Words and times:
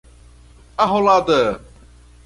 arrolada 0.77 1.61